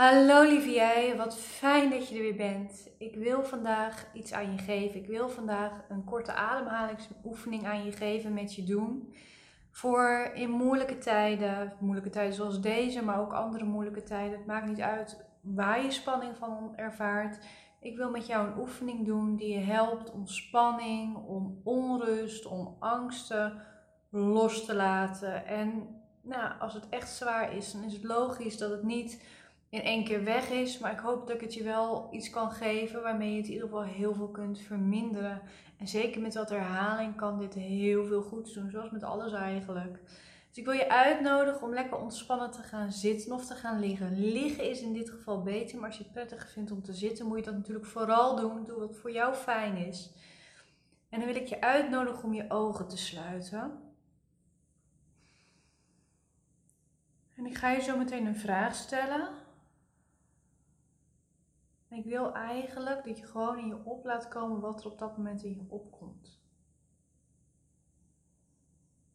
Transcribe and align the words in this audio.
Hallo 0.00 0.42
lieve 0.42 1.14
wat 1.16 1.38
fijn 1.38 1.90
dat 1.90 2.08
je 2.08 2.14
er 2.14 2.20
weer 2.20 2.36
bent. 2.36 2.88
Ik 2.98 3.14
wil 3.14 3.44
vandaag 3.44 4.06
iets 4.12 4.32
aan 4.32 4.52
je 4.52 4.58
geven. 4.58 5.00
Ik 5.00 5.06
wil 5.06 5.28
vandaag 5.28 5.72
een 5.88 6.04
korte 6.04 6.32
ademhalingsoefening 6.32 7.66
aan 7.66 7.84
je 7.84 7.92
geven, 7.92 8.34
met 8.34 8.54
je 8.54 8.64
doen. 8.64 9.14
Voor 9.70 10.30
in 10.34 10.50
moeilijke 10.50 10.98
tijden, 10.98 11.72
moeilijke 11.80 12.10
tijden 12.10 12.34
zoals 12.34 12.60
deze, 12.60 13.04
maar 13.04 13.20
ook 13.20 13.32
andere 13.32 13.64
moeilijke 13.64 14.02
tijden. 14.02 14.38
Het 14.38 14.46
maakt 14.46 14.68
niet 14.68 14.80
uit 14.80 15.24
waar 15.40 15.84
je 15.84 15.90
spanning 15.90 16.36
van 16.36 16.72
ervaart. 16.76 17.38
Ik 17.80 17.96
wil 17.96 18.10
met 18.10 18.26
jou 18.26 18.46
een 18.46 18.58
oefening 18.58 19.06
doen 19.06 19.36
die 19.36 19.52
je 19.52 19.64
helpt 19.64 20.12
om 20.12 20.26
spanning, 20.26 21.16
om 21.16 21.60
onrust, 21.64 22.46
om 22.46 22.76
angsten 22.78 23.62
los 24.10 24.64
te 24.64 24.74
laten. 24.74 25.46
En 25.46 26.00
nou, 26.22 26.52
als 26.60 26.74
het 26.74 26.88
echt 26.88 27.08
zwaar 27.08 27.56
is, 27.56 27.72
dan 27.72 27.82
is 27.82 27.92
het 27.92 28.04
logisch 28.04 28.58
dat 28.58 28.70
het 28.70 28.82
niet 28.82 29.22
in 29.70 29.82
één 29.82 30.04
keer 30.04 30.24
weg 30.24 30.50
is. 30.50 30.78
Maar 30.78 30.92
ik 30.92 30.98
hoop 30.98 31.26
dat 31.26 31.36
ik 31.36 31.40
het 31.40 31.54
je 31.54 31.62
wel 31.62 32.08
iets 32.10 32.30
kan 32.30 32.50
geven 32.50 33.02
waarmee 33.02 33.30
je 33.30 33.36
het 33.36 33.46
in 33.46 33.52
ieder 33.52 33.68
geval 33.68 33.84
heel 33.84 34.14
veel 34.14 34.28
kunt 34.28 34.60
verminderen. 34.60 35.42
En 35.78 35.88
zeker 35.88 36.20
met 36.20 36.34
wat 36.34 36.50
herhaling 36.50 37.16
kan 37.16 37.38
dit 37.38 37.54
heel 37.54 38.04
veel 38.04 38.22
goed 38.22 38.54
doen, 38.54 38.70
zoals 38.70 38.90
met 38.90 39.02
alles 39.02 39.32
eigenlijk. 39.32 40.00
Dus 40.48 40.58
ik 40.58 40.64
wil 40.64 40.74
je 40.74 40.88
uitnodigen 40.88 41.62
om 41.62 41.74
lekker 41.74 41.98
ontspannen 41.98 42.50
te 42.50 42.62
gaan 42.62 42.92
zitten 42.92 43.32
of 43.32 43.46
te 43.46 43.54
gaan 43.54 43.80
liggen. 43.80 44.32
Liggen 44.32 44.70
is 44.70 44.80
in 44.80 44.92
dit 44.92 45.10
geval 45.10 45.42
beter, 45.42 45.78
maar 45.78 45.86
als 45.86 45.96
je 45.96 46.02
het 46.02 46.12
prettig 46.12 46.50
vindt 46.50 46.70
om 46.70 46.82
te 46.82 46.92
zitten, 46.92 47.26
moet 47.26 47.38
je 47.38 47.44
dat 47.44 47.54
natuurlijk 47.54 47.86
vooral 47.86 48.36
doen. 48.36 48.64
Doe 48.64 48.78
wat 48.78 48.96
voor 48.96 49.12
jou 49.12 49.34
fijn 49.34 49.76
is. 49.76 50.10
En 51.08 51.18
dan 51.18 51.28
wil 51.28 51.42
ik 51.42 51.46
je 51.46 51.60
uitnodigen 51.60 52.24
om 52.24 52.34
je 52.34 52.50
ogen 52.50 52.88
te 52.88 52.96
sluiten. 52.96 53.72
En 57.36 57.46
ik 57.46 57.56
ga 57.56 57.70
je 57.70 57.82
zo 57.82 57.96
meteen 57.96 58.26
een 58.26 58.36
vraag 58.36 58.74
stellen. 58.74 59.28
Ik 61.90 62.04
wil 62.04 62.34
eigenlijk 62.34 63.04
dat 63.04 63.18
je 63.18 63.26
gewoon 63.26 63.58
in 63.58 63.66
je 63.66 63.84
op 63.84 64.04
laat 64.04 64.28
komen 64.28 64.60
wat 64.60 64.80
er 64.80 64.90
op 64.90 64.98
dat 64.98 65.16
moment 65.16 65.42
in 65.42 65.54
je 65.54 65.64
opkomt. 65.68 66.40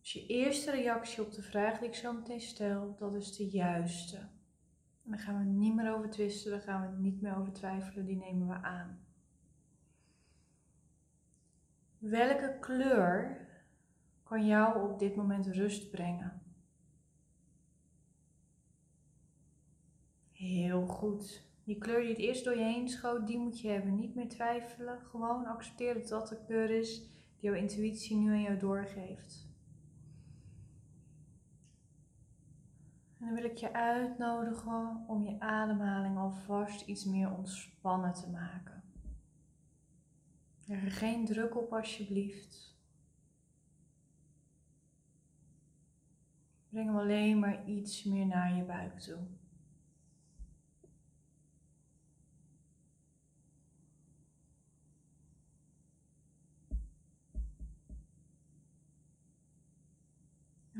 Dus 0.00 0.12
je 0.12 0.26
eerste 0.26 0.70
reactie 0.70 1.22
op 1.22 1.32
de 1.32 1.42
vraag 1.42 1.78
die 1.78 1.88
ik 1.88 1.94
zo 1.94 2.12
meteen 2.12 2.40
stel, 2.40 2.94
dat 2.98 3.14
is 3.14 3.36
de 3.36 3.48
juiste. 3.48 4.16
En 4.16 5.10
daar 5.10 5.18
gaan 5.18 5.38
we 5.38 5.44
niet 5.44 5.74
meer 5.74 5.94
over 5.94 6.10
twisten, 6.10 6.50
daar 6.50 6.60
gaan 6.60 6.90
we 6.90 7.00
niet 7.00 7.20
meer 7.20 7.36
over 7.36 7.52
twijfelen, 7.52 8.06
die 8.06 8.16
nemen 8.16 8.48
we 8.48 8.54
aan. 8.54 9.06
Welke 11.98 12.56
kleur 12.60 13.46
kan 14.22 14.46
jou 14.46 14.90
op 14.90 14.98
dit 14.98 15.16
moment 15.16 15.46
rust 15.46 15.90
brengen? 15.90 16.42
Heel 20.32 20.86
goed. 20.86 21.53
Die 21.64 21.78
kleur 21.78 22.00
die 22.00 22.08
het 22.08 22.18
eerst 22.18 22.44
door 22.44 22.56
je 22.56 22.62
heen 22.62 22.88
schoot, 22.88 23.26
die 23.26 23.38
moet 23.38 23.60
je 23.60 23.68
hebben. 23.68 23.94
Niet 23.94 24.14
meer 24.14 24.28
twijfelen. 24.28 25.00
Gewoon 25.00 25.46
accepteren 25.46 26.00
dat 26.00 26.08
dat 26.08 26.28
de 26.28 26.44
kleur 26.46 26.70
is 26.70 27.00
die 27.00 27.50
jouw 27.50 27.54
intuïtie 27.54 28.16
nu 28.16 28.30
aan 28.30 28.42
jou 28.42 28.58
doorgeeft. 28.58 29.52
En 33.18 33.26
dan 33.26 33.34
wil 33.34 33.50
ik 33.50 33.56
je 33.56 33.72
uitnodigen 33.72 35.04
om 35.06 35.24
je 35.24 35.40
ademhaling 35.40 36.18
alvast 36.18 36.86
iets 36.86 37.04
meer 37.04 37.30
ontspannen 37.30 38.12
te 38.12 38.30
maken. 38.30 38.82
Er 40.68 40.90
geen 40.90 41.24
druk 41.24 41.56
op 41.56 41.72
alsjeblieft. 41.72 42.76
Breng 46.68 46.86
hem 46.86 46.98
alleen 46.98 47.38
maar 47.38 47.68
iets 47.68 48.04
meer 48.04 48.26
naar 48.26 48.56
je 48.56 48.62
buik 48.62 49.00
toe. 49.00 49.18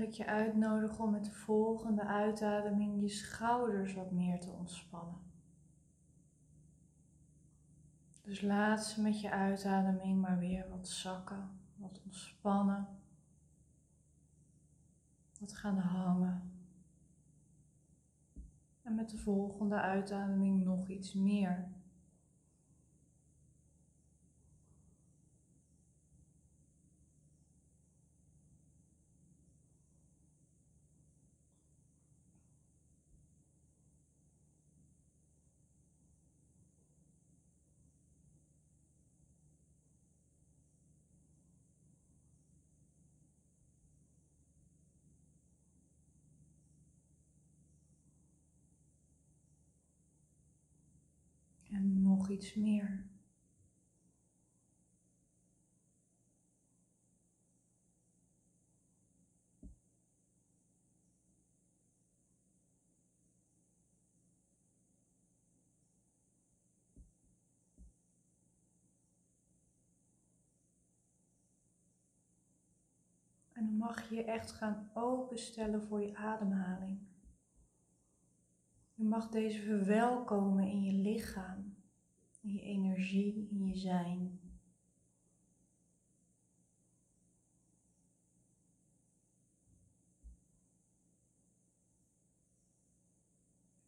Ik 0.00 0.12
je 0.12 0.26
uitnodigen 0.26 1.04
om 1.04 1.10
met 1.10 1.24
de 1.24 1.32
volgende 1.32 2.04
uitademing 2.04 3.00
je 3.00 3.08
schouders 3.08 3.94
wat 3.94 4.10
meer 4.10 4.40
te 4.40 4.50
ontspannen. 4.50 5.18
Dus 8.22 8.40
laat 8.40 8.84
ze 8.84 9.02
met 9.02 9.20
je 9.20 9.30
uitademing 9.30 10.20
maar 10.20 10.38
weer 10.38 10.68
wat 10.70 10.88
zakken, 10.88 11.50
wat 11.76 12.00
ontspannen, 12.04 12.86
wat 15.40 15.52
gaan 15.52 15.78
hangen. 15.78 16.52
En 18.82 18.94
met 18.94 19.10
de 19.10 19.18
volgende 19.18 19.80
uitademing 19.80 20.64
nog 20.64 20.88
iets 20.88 21.12
meer. 21.12 21.68
Nog 52.18 52.28
iets 52.28 52.54
meer. 52.54 53.06
En 73.52 73.66
dan 73.66 73.76
mag 73.76 74.08
je 74.08 74.14
je 74.14 74.24
echt 74.24 74.52
gaan 74.52 74.90
openstellen 74.94 75.82
voor 75.82 76.02
je 76.02 76.16
ademhaling. 76.16 76.98
Je 78.94 79.04
mag 79.04 79.28
deze 79.28 79.62
verwelkomen 79.62 80.64
in 80.64 80.82
je 80.82 80.92
lichaam 80.92 81.37
energie, 82.98 83.48
in 83.50 83.66
je 83.66 83.76
zijn. 83.76 84.40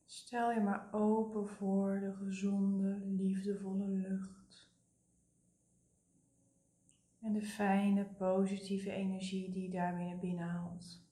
Stel 0.06 0.52
je 0.52 0.60
maar 0.60 0.92
open 0.92 1.48
voor 1.48 2.00
de 2.00 2.14
gezonde, 2.14 3.06
liefdevolle 3.06 3.88
lucht. 3.88 4.68
En 7.20 7.32
de 7.32 7.42
fijne, 7.42 8.04
positieve 8.04 8.90
energie 8.90 9.52
die 9.52 9.62
je 9.62 9.70
daarmee 9.70 10.16
binnen 10.16 10.48
haalt. 10.48 11.09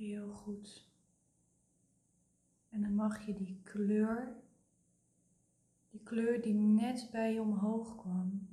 Heel 0.00 0.32
goed. 0.32 0.88
En 2.68 2.80
dan 2.82 2.94
mag 2.94 3.26
je 3.26 3.34
die 3.34 3.60
kleur, 3.62 4.36
die 5.90 6.00
kleur 6.02 6.42
die 6.42 6.54
net 6.54 7.08
bij 7.12 7.32
je 7.32 7.40
omhoog 7.40 7.96
kwam, 7.96 8.48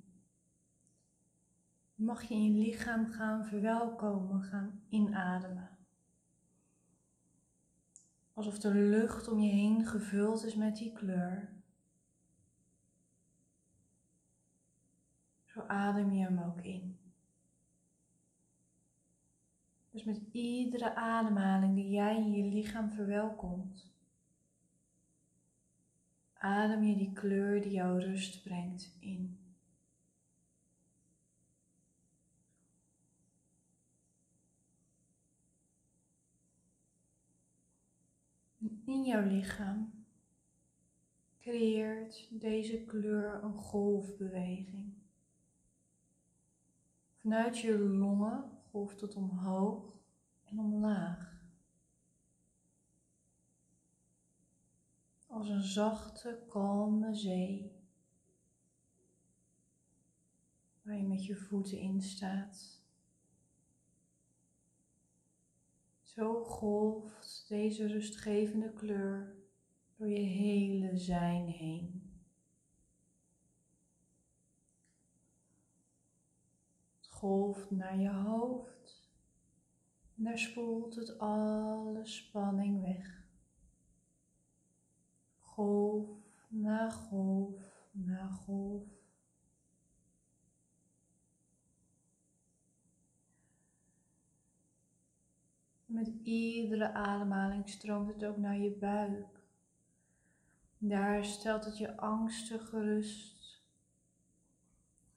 mag 1.96 2.24
je 2.24 2.34
in 2.34 2.44
je 2.44 2.66
lichaam 2.66 3.06
gaan 3.06 3.46
verwelkomen, 3.46 4.44
gaan 4.44 4.82
inademen. 4.90 5.78
Alsof 8.34 8.60
de 8.60 8.74
lucht 8.74 9.28
om 9.28 9.40
je 9.40 9.52
heen 9.52 9.86
gevuld 9.86 10.46
is 10.46 10.56
met 10.56 10.78
die 10.78 10.94
kleur. 10.94 11.62
Zo 15.46 15.62
adem 15.62 16.12
je 16.12 16.24
hem 16.24 16.40
ook 16.40 16.62
in. 16.62 17.07
Dus 19.98 20.06
met 20.06 20.22
iedere 20.32 20.96
ademhaling 20.96 21.76
die 21.76 21.90
jij 21.90 22.16
in 22.16 22.32
je 22.32 22.44
lichaam 22.44 22.92
verwelkomt, 22.92 23.94
adem 26.34 26.84
je 26.84 26.96
die 26.98 27.14
kleur 27.14 27.62
die 27.62 27.72
jou 27.72 28.00
rust 28.00 28.44
brengt 28.44 28.98
in. 29.00 29.40
in 38.86 39.04
jouw 39.04 39.24
lichaam 39.24 40.06
creëert 41.40 42.28
deze 42.42 42.84
kleur 42.84 43.44
een 43.44 43.58
golfbeweging. 43.58 44.94
Vanuit 47.16 47.60
je 47.60 47.80
longen 47.80 48.57
golft 48.78 49.02
het 49.02 49.16
omhoog 49.16 50.00
en 50.44 50.60
omlaag. 50.60 51.42
Als 55.28 55.50
een 55.50 55.62
zachte, 55.62 56.44
kalme 56.50 57.16
zee. 57.16 57.72
Waar 60.82 60.98
je 60.98 61.04
met 61.04 61.26
je 61.26 61.36
voeten 61.36 61.78
in 61.78 62.02
staat. 62.02 62.82
Zo 66.02 66.44
golft 66.44 67.46
deze 67.48 67.88
rustgevende 67.88 68.74
kleur 68.74 69.36
door 69.96 70.10
je 70.10 70.20
hele 70.20 70.98
zijn 70.98 71.48
heen. 71.48 72.07
Golft 77.18 77.72
naar 77.72 78.00
je 78.00 78.10
hoofd 78.10 79.10
en 80.18 80.24
daar 80.24 80.38
spoelt 80.38 80.96
het 80.96 81.20
alle 81.20 82.06
spanning 82.06 82.82
weg. 82.82 83.26
Golf 85.40 86.10
na 86.48 86.90
golf 86.90 87.88
na 87.92 88.28
golf. 88.28 88.84
Met 95.86 96.08
iedere 96.24 96.94
ademhaling 96.94 97.70
stroomt 97.70 98.14
het 98.14 98.26
ook 98.26 98.38
naar 98.38 98.58
je 98.58 98.72
buik. 98.72 99.40
Daar 100.78 101.26
stelt 101.26 101.66
het 101.66 101.78
je 101.78 101.98
angsten 101.98 102.60
gerust. 102.60 103.37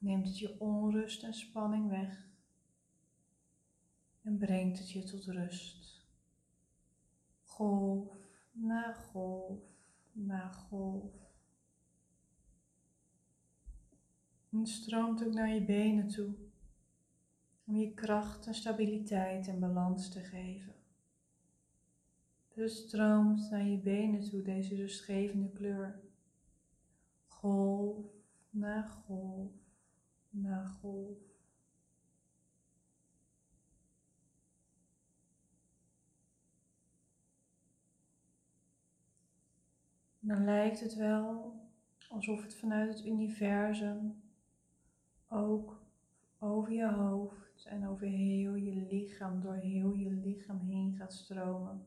Neemt 0.01 0.27
het 0.27 0.39
je 0.39 0.59
onrust 0.59 1.23
en 1.23 1.33
spanning 1.33 1.89
weg. 1.89 2.29
En 4.21 4.37
brengt 4.37 4.79
het 4.79 4.91
je 4.91 5.03
tot 5.03 5.25
rust. 5.25 6.05
Golf 7.43 8.17
na 8.51 8.93
golf 8.93 9.59
na 10.11 10.51
golf. 10.51 11.13
En 14.49 14.67
stroomt 14.67 15.25
ook 15.25 15.33
naar 15.33 15.53
je 15.53 15.65
benen 15.65 16.07
toe 16.07 16.35
om 17.65 17.75
je 17.75 17.93
kracht 17.93 18.47
en 18.47 18.55
stabiliteit 18.55 19.47
en 19.47 19.59
balans 19.59 20.09
te 20.09 20.19
geven. 20.19 20.75
Dus 22.53 22.77
stroomt 22.77 23.49
naar 23.49 23.65
je 23.65 23.77
benen 23.77 24.29
toe 24.29 24.41
deze 24.41 24.75
rustgevende 24.75 25.49
kleur. 25.49 25.99
Golf 27.27 28.05
na 28.49 28.81
golf 28.87 29.60
na 30.31 30.65
golf. 30.65 31.17
Dan 40.19 40.43
lijkt 40.43 40.79
het 40.79 40.95
wel 40.95 41.59
alsof 42.09 42.41
het 42.41 42.55
vanuit 42.55 42.93
het 42.93 43.05
universum 43.05 44.21
ook 45.27 45.81
over 46.39 46.73
je 46.73 46.91
hoofd 46.91 47.65
en 47.65 47.87
over 47.87 48.07
heel 48.07 48.55
je 48.55 48.87
lichaam, 48.89 49.41
door 49.41 49.55
heel 49.55 49.93
je 49.93 50.09
lichaam 50.09 50.59
heen 50.59 50.95
gaat 50.95 51.13
stromen. 51.13 51.85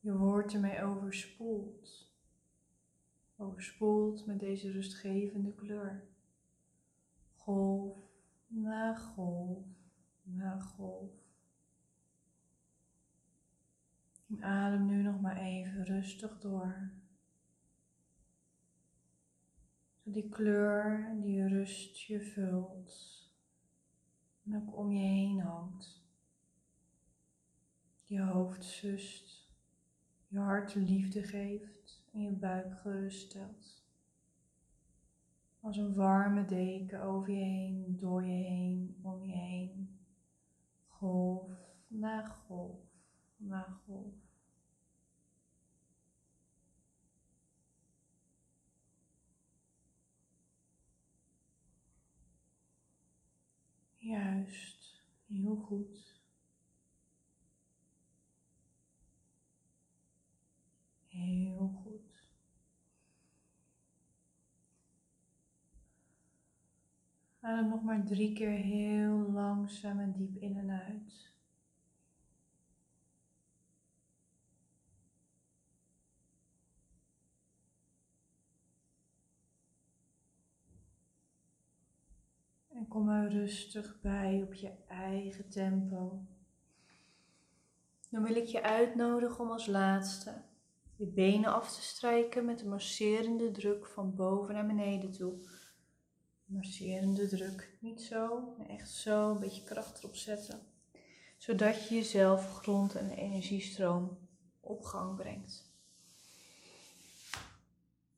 Je 0.00 0.16
wordt 0.16 0.54
ermee 0.54 0.82
overspoeld. 0.82 2.14
Overspoeld 3.36 4.26
met 4.26 4.40
deze 4.40 4.70
rustgevende 4.70 5.52
kleur. 5.54 6.15
Golf 7.46 7.96
na 8.48 8.94
golf 8.94 9.64
na 10.22 10.60
golf. 10.60 11.12
Adem 14.40 14.86
nu 14.86 15.02
nog 15.02 15.20
maar 15.20 15.36
even 15.36 15.84
rustig 15.84 16.38
door. 16.38 16.90
Die 20.02 20.28
kleur 20.28 21.16
die 21.20 21.48
rust 21.48 22.00
je 22.00 22.20
vult 22.20 23.22
en 24.44 24.56
ook 24.56 24.76
om 24.76 24.92
je 24.92 25.06
heen 25.06 25.40
hangt. 25.40 26.04
Je 28.04 28.20
hoofd 28.20 28.64
zust, 28.64 29.54
je 30.28 30.38
hart 30.38 30.74
liefde 30.74 31.22
geeft 31.22 32.04
en 32.12 32.20
je 32.20 32.30
buik 32.30 32.78
gerust 32.78 33.30
stelt. 33.30 33.85
Als 35.66 35.76
een 35.76 35.94
warme 35.94 36.44
deken 36.44 37.02
over 37.02 37.32
je 37.32 37.44
heen, 37.44 37.96
door 37.98 38.24
je 38.24 38.44
heen, 38.44 38.96
om 39.02 39.24
je 39.24 39.32
heen. 39.32 39.98
Golf 40.88 41.50
na 41.86 42.24
golf 42.24 42.78
na 43.36 43.80
golf. 43.86 44.14
Juist, 53.96 55.02
heel 55.26 55.56
goed. 55.56 56.20
Heel 61.06 61.68
goed. 61.82 62.06
Adem 67.46 67.68
nog 67.68 67.82
maar 67.82 68.04
drie 68.04 68.32
keer 68.32 68.50
heel 68.50 69.30
langzaam 69.32 70.00
en 70.00 70.12
diep 70.12 70.36
in 70.36 70.56
en 70.56 70.70
uit. 70.70 71.34
En 82.68 82.88
kom 82.88 83.08
er 83.08 83.30
rustig 83.30 84.00
bij 84.00 84.42
op 84.42 84.54
je 84.54 84.72
eigen 84.88 85.48
tempo. 85.48 86.26
Dan 88.10 88.22
wil 88.22 88.36
ik 88.36 88.46
je 88.46 88.62
uitnodigen 88.62 89.44
om 89.44 89.50
als 89.50 89.66
laatste 89.66 90.42
je 90.96 91.06
benen 91.06 91.52
af 91.52 91.74
te 91.74 91.82
strijken 91.82 92.44
met 92.44 92.60
een 92.60 92.68
masserende 92.68 93.50
druk 93.50 93.86
van 93.86 94.14
boven 94.14 94.54
naar 94.54 94.66
beneden 94.66 95.10
toe. 95.10 95.34
Masserende 96.46 97.28
druk. 97.28 97.76
Niet 97.80 98.02
zo, 98.02 98.54
maar 98.58 98.66
echt 98.66 98.90
zo, 98.90 99.30
een 99.30 99.38
beetje 99.38 99.64
kracht 99.64 99.98
erop 99.98 100.16
zetten. 100.16 100.60
Zodat 101.36 101.88
je 101.88 101.94
jezelf 101.94 102.52
grond 102.52 102.94
en 102.94 103.10
energiestroom 103.10 104.18
op 104.60 104.84
gang 104.84 105.16
brengt. 105.16 105.74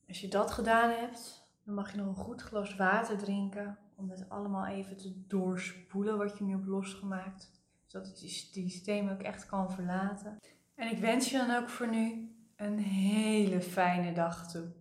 Als 0.08 0.20
je 0.20 0.28
dat 0.28 0.50
gedaan 0.50 0.90
hebt, 0.90 1.48
dan 1.64 1.74
mag 1.74 1.92
je 1.92 1.98
nog 1.98 2.06
een 2.06 2.24
goed 2.24 2.42
glas 2.42 2.76
water 2.76 3.18
drinken 3.18 3.78
om 3.94 4.10
het 4.10 4.28
allemaal 4.28 4.66
even 4.66 4.96
te 4.96 5.26
doorspoelen 5.26 6.18
wat 6.18 6.38
je 6.38 6.44
nu 6.44 6.52
hebt 6.52 6.66
losgemaakt. 6.66 7.50
Zodat 7.86 8.06
het 8.08 8.18
systeem 8.18 9.08
ook 9.08 9.22
echt 9.22 9.46
kan 9.46 9.72
verlaten. 9.72 10.38
En 10.74 10.90
ik 10.90 10.98
wens 10.98 11.30
je 11.30 11.36
dan 11.36 11.56
ook 11.56 11.68
voor 11.68 11.88
nu 11.88 12.32
een 12.56 12.78
hele 12.78 13.60
fijne 13.60 14.12
dag 14.12 14.50
toe. 14.50 14.72